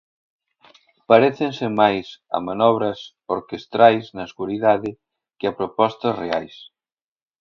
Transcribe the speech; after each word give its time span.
Parécense 1.09 1.65
máis 1.81 2.07
a 2.35 2.37
manobras 2.47 2.99
orquestrais 3.35 4.05
na 4.15 4.23
escuridade 4.29 4.89
que 5.39 5.45
a 5.47 5.55
propostas 5.59 6.13
reais. 6.23 6.55